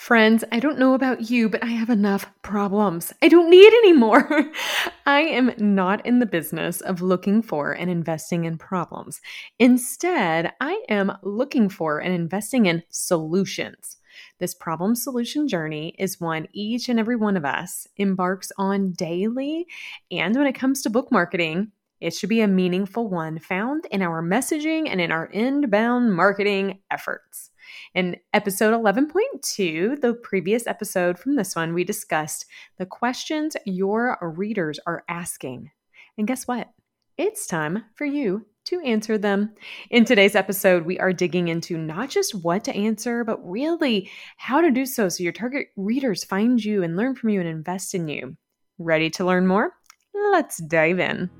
[0.00, 3.12] Friends, I don't know about you, but I have enough problems.
[3.20, 4.50] I don't need any more.
[5.06, 9.20] I am not in the business of looking for and investing in problems.
[9.58, 13.98] Instead, I am looking for and investing in solutions.
[14.38, 19.66] This problem solution journey is one each and every one of us embarks on daily.
[20.10, 24.00] And when it comes to book marketing, it should be a meaningful one found in
[24.00, 27.50] our messaging and in our inbound marketing efforts.
[27.94, 32.46] In episode 11.2, the previous episode from this one, we discussed
[32.78, 35.70] the questions your readers are asking.
[36.18, 36.68] And guess what?
[37.16, 39.54] It's time for you to answer them.
[39.90, 44.60] In today's episode, we are digging into not just what to answer, but really how
[44.60, 47.94] to do so so your target readers find you and learn from you and invest
[47.94, 48.36] in you.
[48.78, 49.72] Ready to learn more?
[50.14, 51.30] Let's dive in.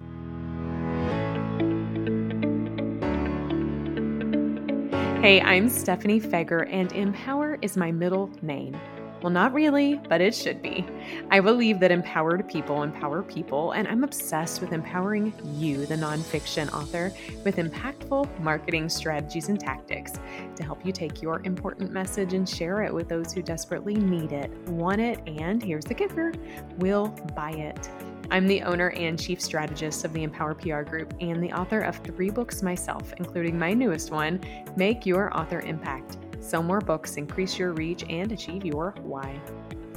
[5.21, 8.75] Hey, I'm Stephanie Feger, and Empower is my middle name.
[9.21, 10.87] Well, not really, but it should be.
[11.31, 16.73] I believe that empowered people empower people, and I'm obsessed with empowering you, the nonfiction
[16.73, 17.13] author,
[17.45, 20.13] with impactful marketing strategies and tactics
[20.57, 24.33] to help you take your important message and share it with those who desperately need
[24.33, 26.33] it, want it, and here's the kicker
[26.79, 27.91] will buy it.
[28.33, 31.97] I'm the owner and chief strategist of the Empower PR Group and the author of
[31.97, 34.41] three books myself, including my newest one,
[34.77, 36.17] Make Your Author Impact.
[36.39, 39.41] Sell more books, increase your reach, and achieve your why.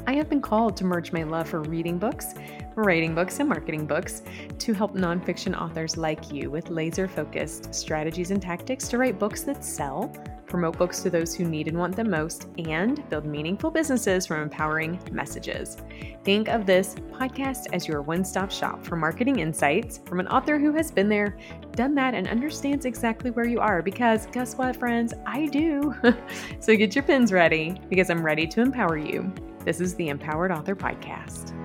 [0.07, 2.33] I have been called to merge my love for reading books,
[2.75, 4.23] writing books, and marketing books
[4.57, 9.43] to help nonfiction authors like you with laser focused strategies and tactics to write books
[9.43, 10.11] that sell
[10.53, 14.43] promote books to those who need and want them most, and build meaningful businesses from
[14.43, 15.77] empowering messages.
[16.23, 20.59] Think of this podcast as your one stop shop for marketing insights from an author
[20.59, 21.39] who has been there,
[21.71, 23.81] done that, and understands exactly where you are.
[23.81, 25.15] Because guess what, friends?
[25.25, 25.95] I do.
[26.59, 29.33] so get your pins ready because I'm ready to empower you.
[29.65, 31.62] This is the Empowered Author Podcast.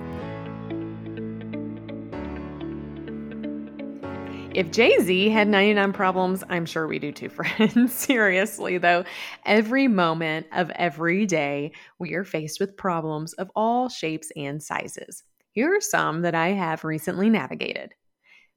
[4.59, 7.93] If Jay Z had 99 problems, I'm sure we do too, friends.
[7.93, 9.05] Seriously, though,
[9.45, 15.23] every moment of every day, we are faced with problems of all shapes and sizes.
[15.53, 17.93] Here are some that I have recently navigated.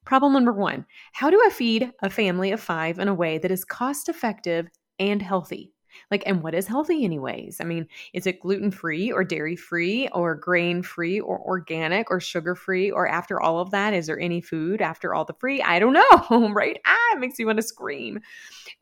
[0.04, 3.52] Problem number one How do I feed a family of five in a way that
[3.52, 4.66] is cost effective
[4.98, 5.70] and healthy?
[6.10, 7.60] Like, and what is healthy, anyways?
[7.60, 12.20] I mean, is it gluten free or dairy free or grain free or organic or
[12.20, 12.90] sugar free?
[12.90, 15.62] Or after all of that, is there any food after all the free?
[15.62, 16.80] I don't know, right?
[16.86, 18.20] Ah, it makes you want to scream.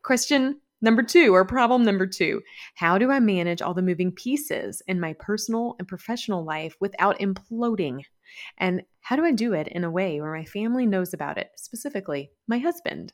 [0.03, 2.41] Question Number two, or problem number two,
[2.73, 7.19] how do I manage all the moving pieces in my personal and professional life without
[7.19, 8.01] imploding?
[8.57, 11.51] And how do I do it in a way where my family knows about it,
[11.55, 13.13] specifically my husband?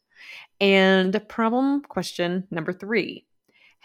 [0.61, 3.26] And problem question number three,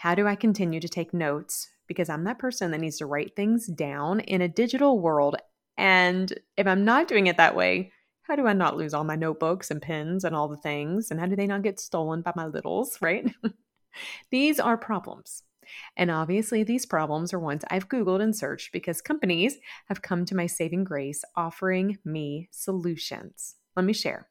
[0.03, 1.69] how do I continue to take notes?
[1.87, 5.37] Because I'm that person that needs to write things down in a digital world.
[5.77, 7.93] And if I'm not doing it that way,
[8.23, 11.09] how do I not lose all my notebooks and pens and all the things?
[11.09, 13.33] And how do they not get stolen by my littles, right?
[14.29, 15.43] these are problems.
[15.95, 19.55] And obviously, these problems are ones I've Googled and searched because companies
[19.87, 23.55] have come to my saving grace offering me solutions.
[23.77, 24.27] Let me share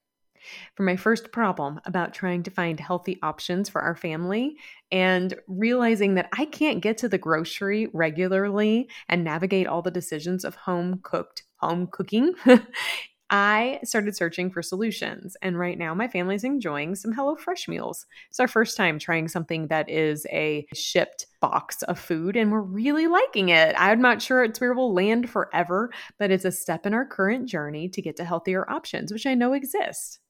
[0.75, 4.57] for my first problem about trying to find healthy options for our family
[4.91, 10.45] and realizing that I can't get to the grocery regularly and navigate all the decisions
[10.45, 12.35] of home cooked home cooking.
[13.35, 18.05] I started searching for solutions, and right now my family's enjoying some HelloFresh meals.
[18.29, 22.61] It's our first time trying something that is a shipped box of food, and we're
[22.61, 23.75] really liking it.
[23.79, 27.49] I'm not sure it's where we'll land forever, but it's a step in our current
[27.49, 30.21] journey to get to healthier options, which I know exist.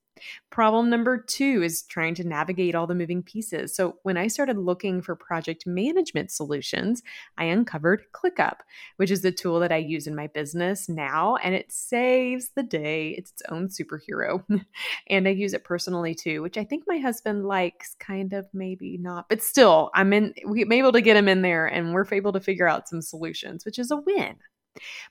[0.50, 3.74] Problem number two is trying to navigate all the moving pieces.
[3.74, 7.02] So, when I started looking for project management solutions,
[7.38, 8.58] I uncovered ClickUp,
[8.96, 12.62] which is the tool that I use in my business now, and it saves the
[12.62, 13.10] day.
[13.10, 14.44] It's its own superhero.
[15.08, 18.98] and I use it personally too, which I think my husband likes, kind of, maybe
[18.98, 22.32] not, but still, I'm in, we're able to get him in there and we're able
[22.32, 24.36] to figure out some solutions, which is a win.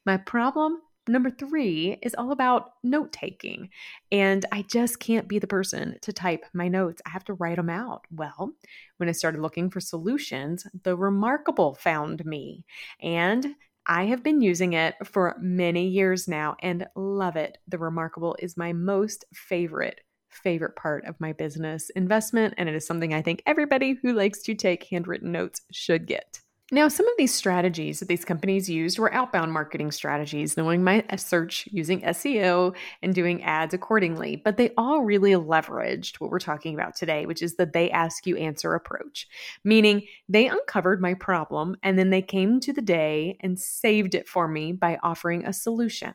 [0.05, 3.69] My problem number three is all about note taking.
[4.11, 7.01] And I just can't be the person to type my notes.
[7.05, 8.05] I have to write them out.
[8.11, 8.53] Well,
[8.97, 12.65] when I started looking for solutions, the Remarkable found me.
[13.01, 13.55] And
[13.85, 17.57] I have been using it for many years now and love it.
[17.67, 22.87] The Remarkable is my most favorite favorite part of my business investment and it is
[22.87, 26.39] something I think everybody who likes to take handwritten notes should get.
[26.73, 31.03] Now, some of these strategies that these companies used were outbound marketing strategies, knowing my
[31.17, 34.37] search using SEO and doing ads accordingly.
[34.37, 38.25] But they all really leveraged what we're talking about today, which is the they ask
[38.25, 39.27] you answer approach,
[39.65, 44.29] meaning they uncovered my problem and then they came to the day and saved it
[44.29, 46.13] for me by offering a solution.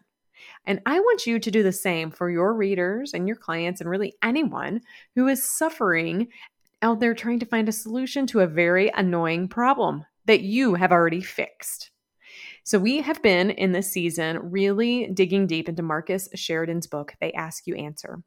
[0.65, 3.91] And I want you to do the same for your readers and your clients and
[3.91, 4.81] really anyone
[5.17, 6.29] who is suffering
[6.81, 10.93] out there trying to find a solution to a very annoying problem that you have
[10.93, 11.91] already fixed.
[12.65, 17.33] So, we have been in this season really digging deep into Marcus Sheridan's book, They
[17.33, 18.23] Ask You Answer.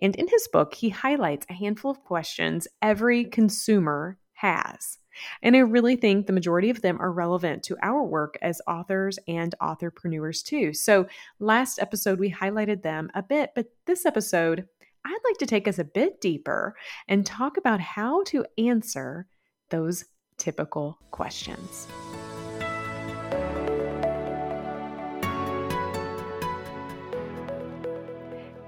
[0.00, 4.98] And in his book, he highlights a handful of questions every consumer has.
[5.42, 9.18] And I really think the majority of them are relevant to our work as authors
[9.28, 10.72] and authorpreneurs too.
[10.72, 11.06] So,
[11.38, 14.66] last episode, we highlighted them a bit, but this episode,
[15.04, 16.74] I'd like to take us a bit deeper
[17.06, 19.26] and talk about how to answer
[19.70, 20.04] those
[20.38, 21.86] typical questions.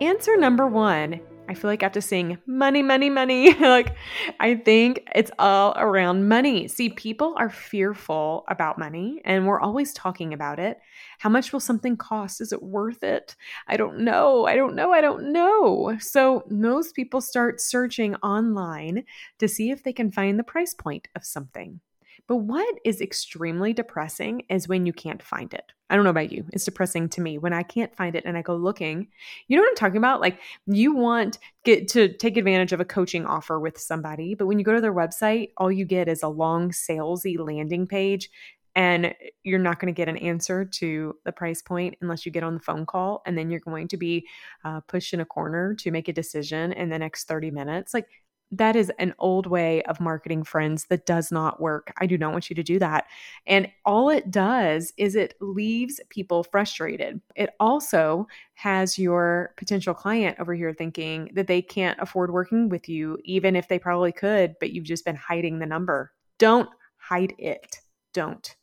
[0.00, 3.54] Answer number one I feel like after sing money, money, money.
[3.60, 3.94] like,
[4.40, 6.68] I think it's all around money.
[6.68, 10.78] See, people are fearful about money and we're always talking about it.
[11.18, 12.40] How much will something cost?
[12.40, 13.36] Is it worth it?
[13.68, 14.46] I don't know.
[14.46, 14.92] I don't know.
[14.92, 15.96] I don't know.
[16.00, 19.04] So, most people start searching online
[19.38, 21.80] to see if they can find the price point of something.
[22.28, 25.72] But what is extremely depressing is when you can't find it.
[25.88, 26.44] I don't know about you.
[26.52, 29.06] It's depressing to me when I can't find it and I go looking.
[29.46, 30.20] You know what I'm talking about?
[30.20, 34.58] Like you want get to take advantage of a coaching offer with somebody, but when
[34.58, 38.30] you go to their website, all you get is a long salesy landing page
[38.76, 42.44] and you're not going to get an answer to the price point unless you get
[42.44, 44.26] on the phone call and then you're going to be
[44.64, 48.06] uh, pushed in a corner to make a decision in the next 30 minutes like
[48.52, 51.92] that is an old way of marketing friends that does not work.
[51.98, 53.06] I do not want you to do that.
[53.46, 57.20] And all it does is it leaves people frustrated.
[57.34, 62.88] It also has your potential client over here thinking that they can't afford working with
[62.88, 66.12] you, even if they probably could, but you've just been hiding the number.
[66.38, 66.68] Don't
[66.98, 67.80] hide it.
[68.12, 68.54] Don't.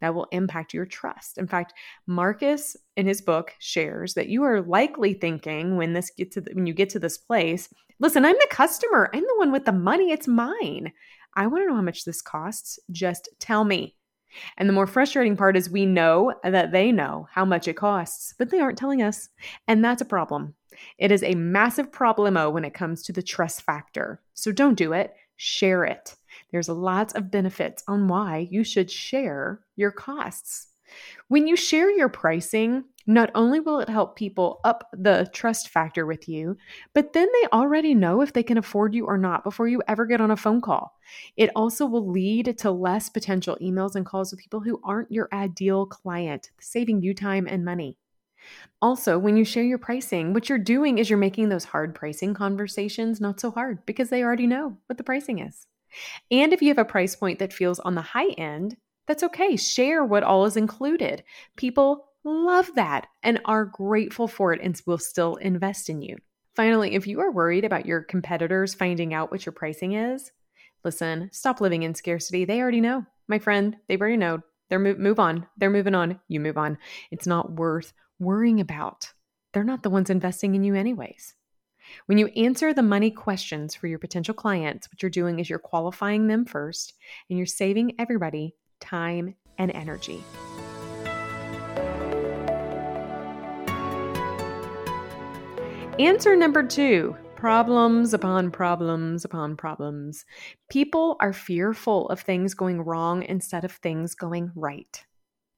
[0.00, 1.38] That will impact your trust.
[1.38, 1.74] In fact,
[2.06, 6.52] Marcus in his book shares that you are likely thinking when this get to the,
[6.54, 7.68] when you get to this place
[8.00, 9.10] Listen, I'm the customer.
[9.12, 10.10] I'm the one with the money.
[10.10, 10.90] It's mine.
[11.36, 12.78] I want to know how much this costs.
[12.90, 13.94] Just tell me.
[14.56, 18.34] And the more frustrating part is we know that they know how much it costs,
[18.38, 19.28] but they aren't telling us.
[19.68, 20.54] And that's a problem.
[20.98, 24.22] It is a massive problemo when it comes to the trust factor.
[24.32, 26.14] So don't do it, share it.
[26.52, 30.68] There's lots of benefits on why you should share your costs.
[31.28, 36.06] When you share your pricing, not only will it help people up the trust factor
[36.06, 36.56] with you,
[36.94, 40.06] but then they already know if they can afford you or not before you ever
[40.06, 40.96] get on a phone call.
[41.36, 45.28] It also will lead to less potential emails and calls with people who aren't your
[45.32, 47.96] ideal client, saving you time and money.
[48.82, 52.32] Also, when you share your pricing, what you're doing is you're making those hard pricing
[52.32, 55.66] conversations not so hard because they already know what the pricing is.
[56.30, 58.76] And if you have a price point that feels on the high end,
[59.06, 59.56] that's okay.
[59.56, 61.24] Share what all is included.
[61.56, 66.16] People love that and are grateful for it and will still invest in you.
[66.54, 70.30] Finally, if you are worried about your competitors finding out what your pricing is,
[70.84, 72.44] listen, stop living in scarcity.
[72.44, 73.06] They already know.
[73.28, 74.40] My friend, they've already know.
[74.68, 75.46] They're move, move on.
[75.56, 76.20] They're moving on.
[76.28, 76.78] You move on.
[77.10, 79.12] It's not worth worrying about.
[79.52, 81.34] They're not the ones investing in you, anyways.
[82.06, 85.58] When you answer the money questions for your potential clients, what you're doing is you're
[85.58, 86.94] qualifying them first
[87.28, 90.24] and you're saving everybody time, and energy.
[95.98, 100.24] Answer number two problems upon problems upon problems.
[100.70, 105.04] People are fearful of things going wrong instead of things going right,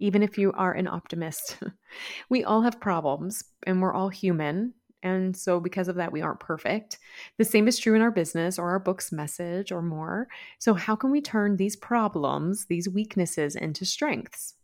[0.00, 1.58] even if you are an optimist.
[2.28, 4.74] we all have problems and we're all human.
[5.02, 6.98] And so, because of that, we aren't perfect.
[7.38, 10.28] The same is true in our business or our book's message or more.
[10.58, 14.54] So, how can we turn these problems, these weaknesses, into strengths?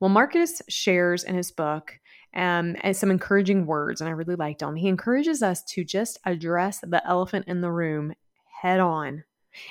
[0.00, 1.98] Well, Marcus shares in his book
[2.34, 4.76] um, some encouraging words, and I really liked them.
[4.76, 8.12] He encourages us to just address the elephant in the room
[8.60, 9.24] head on.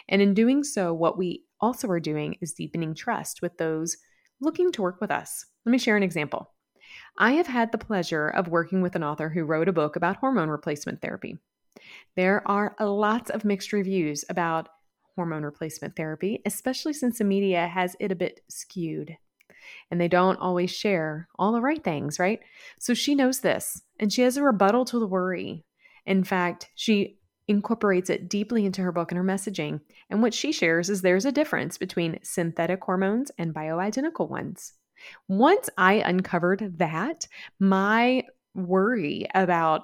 [0.10, 3.98] And in doing so, what we also are doing is deepening trust with those
[4.42, 5.46] looking to work with us.
[5.66, 6.52] Let me share an example.
[7.18, 10.18] I have had the pleasure of working with an author who wrote a book about
[10.18, 11.40] hormone replacement therapy.
[12.16, 14.70] There are lots of mixed reviews about
[15.16, 19.18] hormone replacement therapy, especially since the media has it a bit skewed
[19.90, 22.40] and they don't always share all the right things, right?
[22.80, 25.66] So she knows this and she has a rebuttal to the worry.
[26.06, 29.82] In fact, she incorporates it deeply into her book and her messaging.
[30.10, 34.74] And what she shares is there's a difference between synthetic hormones and bioidentical ones.
[35.28, 37.28] Once I uncovered that,
[37.60, 38.24] my
[38.54, 39.84] worry about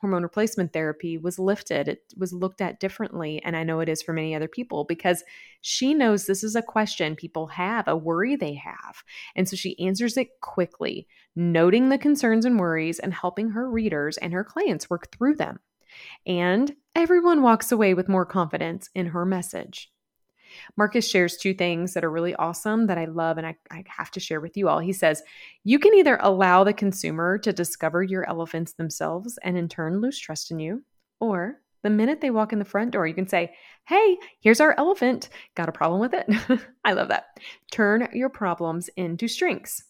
[0.00, 1.86] hormone replacement therapy was lifted.
[1.86, 3.40] It was looked at differently.
[3.44, 5.22] And I know it is for many other people because
[5.60, 9.04] she knows this is a question people have, a worry they have.
[9.36, 14.18] And so she answers it quickly, noting the concerns and worries and helping her readers
[14.18, 15.60] and her clients work through them.
[16.26, 19.91] And everyone walks away with more confidence in her message.
[20.76, 24.10] Marcus shares two things that are really awesome that I love and I, I, have
[24.12, 24.78] to share with you all.
[24.78, 25.22] He says,
[25.64, 30.18] You can either allow the consumer to discover your elephants themselves and in turn lose
[30.18, 30.82] trust in you,
[31.20, 33.52] or the minute they walk in the front door, you can say,
[33.86, 35.28] Hey, here's our elephant.
[35.54, 36.26] Got a problem with it?
[36.84, 37.26] I love that.
[37.70, 39.84] Turn your problems into strengths.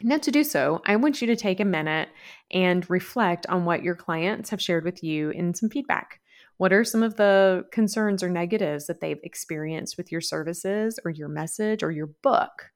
[0.00, 2.08] Now, to do so, I want you to take a minute
[2.52, 6.20] and reflect on what your clients have shared with you in some feedback.
[6.58, 11.10] What are some of the concerns or negatives that they've experienced with your services or
[11.10, 12.70] your message or your book?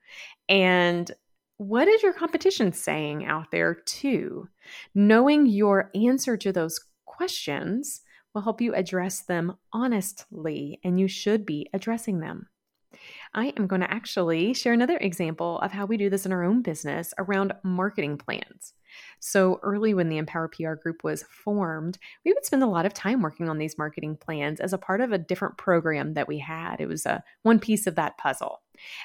[0.48, 1.10] And
[1.58, 4.48] what is your competition saying out there, too?
[4.94, 8.00] Knowing your answer to those questions
[8.34, 12.48] will help you address them honestly, and you should be addressing them.
[13.34, 16.44] I am going to actually share another example of how we do this in our
[16.44, 18.74] own business around marketing plans.
[19.20, 21.96] So, early when the Empower PR group was formed,
[22.26, 25.00] we would spend a lot of time working on these marketing plans as a part
[25.00, 26.78] of a different program that we had.
[26.78, 28.60] It was a one piece of that puzzle.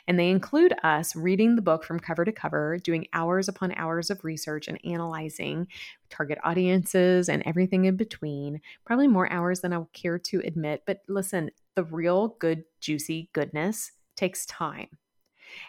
[0.07, 4.10] And they include us reading the book from cover to cover, doing hours upon hours
[4.10, 5.67] of research and analyzing
[6.10, 8.60] target audiences and everything in between.
[8.84, 10.84] Probably more hours than I'll care to admit.
[10.86, 14.89] But listen, the real good, juicy goodness takes time.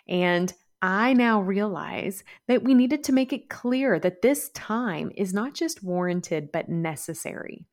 [0.09, 5.35] And I now realize that we needed to make it clear that this time is
[5.35, 7.65] not just warranted, but necessary.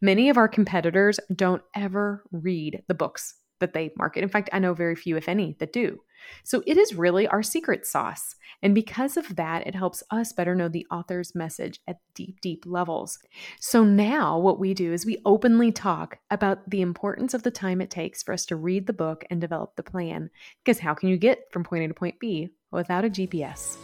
[0.00, 4.22] Many of our competitors don't ever read the books that they market.
[4.22, 6.00] In fact, I know very few, if any, that do.
[6.44, 8.36] So it is really our secret sauce.
[8.62, 12.64] And because of that, it helps us better know the author's message at deep, deep
[12.66, 13.18] levels.
[13.60, 17.80] So now what we do is we openly talk about the importance of the time
[17.80, 20.30] it takes for us to read the book and develop the plan.
[20.64, 23.76] Because how can you get from point A to point B without a GPS?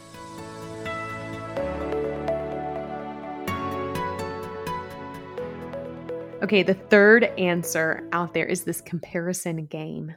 [6.43, 10.13] Okay, the third answer out there is this comparison game.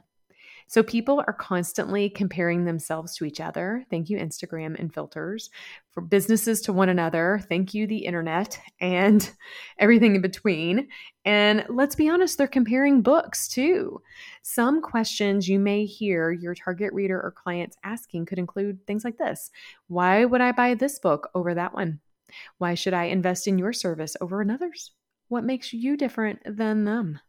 [0.68, 3.84] So people are constantly comparing themselves to each other.
[3.88, 5.48] Thank you, Instagram and filters.
[5.92, 7.40] For businesses to one another.
[7.48, 9.30] Thank you, the internet and
[9.78, 10.88] everything in between.
[11.24, 14.00] And let's be honest, they're comparing books too.
[14.42, 19.18] Some questions you may hear your target reader or clients asking could include things like
[19.18, 19.50] this
[19.88, 22.00] Why would I buy this book over that one?
[22.58, 24.92] Why should I invest in your service over another's?
[25.28, 27.20] What makes you different than them?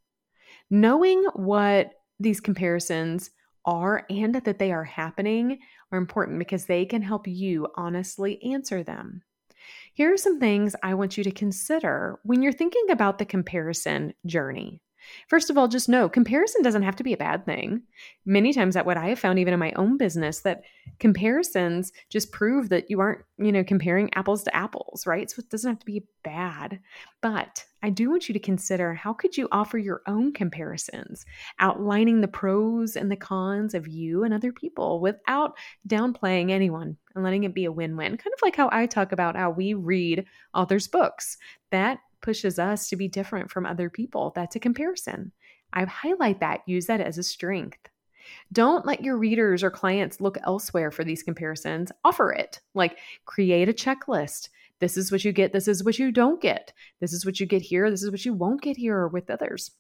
[0.69, 3.31] Knowing what these comparisons
[3.65, 5.59] are and that they are happening
[5.91, 9.21] are important because they can help you honestly answer them.
[9.93, 14.13] Here are some things I want you to consider when you're thinking about the comparison
[14.25, 14.81] journey.
[15.27, 17.83] First of all, just know comparison doesn't have to be a bad thing.
[18.25, 20.63] Many times that what I have found even in my own business that
[20.99, 25.29] comparisons just prove that you aren't, you know, comparing apples to apples, right?
[25.29, 26.79] So it doesn't have to be bad.
[27.21, 31.25] But I do want you to consider how could you offer your own comparisons,
[31.59, 35.55] outlining the pros and the cons of you and other people without
[35.87, 38.17] downplaying anyone and letting it be a win-win.
[38.17, 41.37] Kind of like how I talk about how we read authors' books.
[41.71, 44.33] That pushes us to be different from other people.
[44.35, 45.31] That's a comparison.
[45.71, 47.79] I highlight that, use that as a strength.
[48.51, 51.89] Don't let your readers or clients look elsewhere for these comparisons.
[52.03, 52.59] Offer it.
[52.73, 54.49] Like create a checklist.
[54.81, 55.53] This is what you get.
[55.53, 56.73] This is what you don't get.
[56.99, 57.89] This is what you get here.
[57.89, 59.71] This is what you won't get here or with others.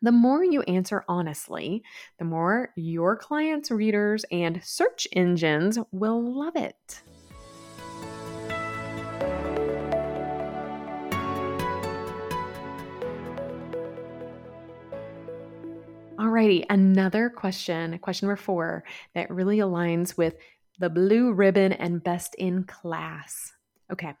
[0.00, 1.82] The more you answer honestly,
[2.20, 7.02] the more your clients, readers, and search engines will love it.
[16.38, 18.84] Alrighty, another question, question number four,
[19.16, 20.36] that really aligns with
[20.78, 23.54] the blue ribbon and best in class.
[23.92, 24.14] Okay,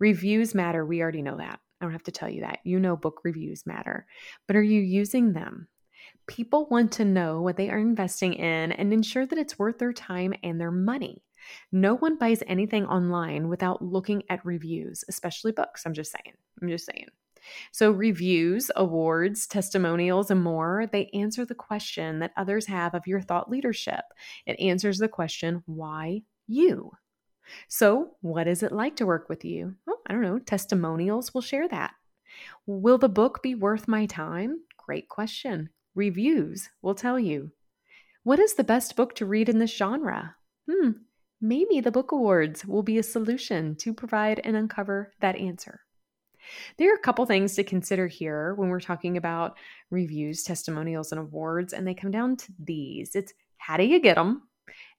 [0.00, 0.84] reviews matter.
[0.84, 1.60] We already know that.
[1.80, 2.58] I don't have to tell you that.
[2.64, 4.06] You know book reviews matter.
[4.48, 5.68] But are you using them?
[6.26, 9.92] People want to know what they are investing in and ensure that it's worth their
[9.92, 11.22] time and their money.
[11.70, 15.86] No one buys anything online without looking at reviews, especially books.
[15.86, 16.34] I'm just saying.
[16.60, 17.06] I'm just saying.
[17.72, 23.20] So, reviews, awards, testimonials, and more, they answer the question that others have of your
[23.20, 24.04] thought leadership.
[24.46, 26.92] It answers the question, why you?
[27.68, 29.74] So, what is it like to work with you?
[29.86, 30.38] Well, I don't know.
[30.38, 31.92] Testimonials will share that.
[32.66, 34.60] Will the book be worth my time?
[34.76, 35.70] Great question.
[35.94, 37.52] Reviews will tell you.
[38.22, 40.36] What is the best book to read in this genre?
[40.70, 40.90] Hmm,
[41.40, 45.80] maybe the book awards will be a solution to provide and uncover that answer.
[46.76, 49.56] There are a couple things to consider here when we're talking about
[49.90, 54.16] reviews, testimonials, and awards, and they come down to these it's how do you get
[54.16, 54.42] them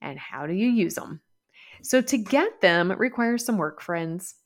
[0.00, 1.20] and how do you use them?
[1.82, 4.36] So, to get them requires some work, friends.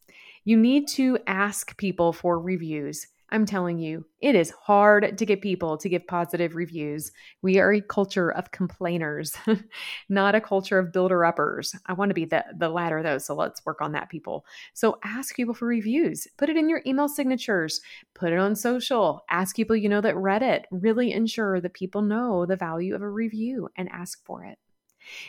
[0.44, 3.06] You need to ask people for reviews.
[3.30, 7.12] I'm telling you, it is hard to get people to give positive reviews.
[7.42, 9.36] We are a culture of complainers,
[10.08, 11.74] not a culture of builder uppers.
[11.86, 14.46] I want to be the, the latter, though, so let's work on that, people.
[14.72, 17.82] So ask people for reviews, put it in your email signatures,
[18.14, 20.66] put it on social, ask people you know that read it.
[20.70, 24.58] Really ensure that people know the value of a review and ask for it.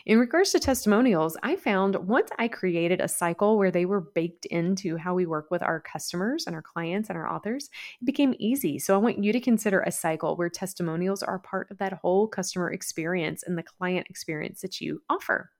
[0.05, 4.45] In regards to testimonials, I found once I created a cycle where they were baked
[4.45, 7.69] into how we work with our customers and our clients and our authors,
[8.01, 8.79] it became easy.
[8.79, 12.27] So I want you to consider a cycle where testimonials are part of that whole
[12.27, 15.51] customer experience and the client experience that you offer.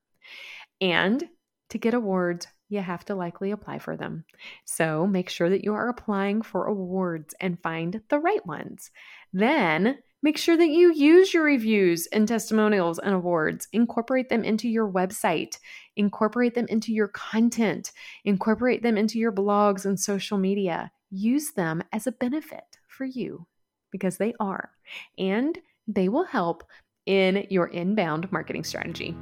[0.81, 1.23] And
[1.69, 4.25] to get awards, you have to likely apply for them.
[4.65, 8.91] So make sure that you are applying for awards and find the right ones.
[9.33, 13.69] Then Make sure that you use your reviews and testimonials and awards.
[13.71, 15.57] Incorporate them into your website,
[15.95, 17.93] incorporate them into your content,
[18.25, 20.91] incorporate them into your blogs and social media.
[21.09, 23.47] Use them as a benefit for you
[23.91, 24.71] because they are,
[25.17, 25.57] and
[25.87, 26.63] they will help
[27.05, 29.15] in your inbound marketing strategy.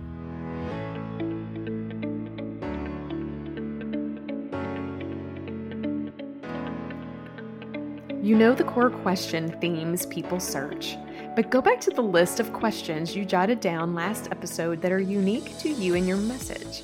[8.28, 10.98] You know the core question themes people search,
[11.34, 15.00] but go back to the list of questions you jotted down last episode that are
[15.00, 16.84] unique to you and your message.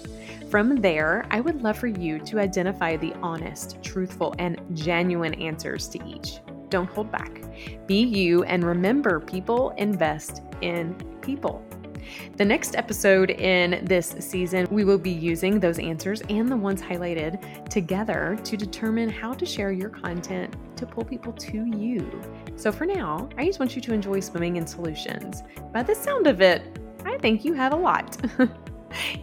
[0.50, 5.90] From there, I would love for you to identify the honest, truthful, and genuine answers
[5.90, 6.40] to each.
[6.70, 7.42] Don't hold back.
[7.88, 11.62] Be you and remember people invest in people.
[12.38, 16.81] The next episode in this season, we will be using those answers and the ones
[16.81, 22.22] highlighted together to determine how to share your content to pull people to you.
[22.55, 25.43] So for now, I just want you to enjoy swimming in solutions.
[25.72, 28.17] By the sound of it, I think you have a lot.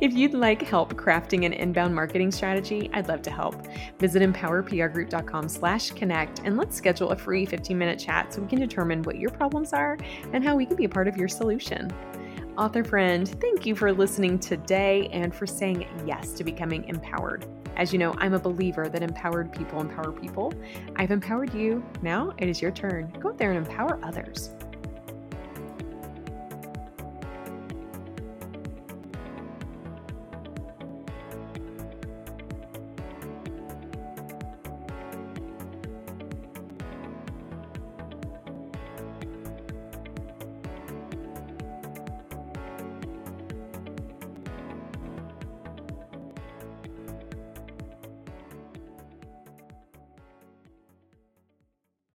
[0.01, 3.67] if you'd like help crafting an inbound marketing strategy, I'd love to help.
[3.99, 9.03] Visit empowerprgroup.com slash connect and let's schedule a free 15-minute chat so we can determine
[9.03, 9.99] what your problems are
[10.33, 11.93] and how we can be a part of your solution.
[12.59, 17.47] Author friend, thank you for listening today and for saying yes to becoming empowered.
[17.77, 20.53] As you know, I'm a believer that empowered people empower people.
[20.97, 21.83] I've empowered you.
[22.03, 23.15] Now it is your turn.
[23.21, 24.51] Go out there and empower others.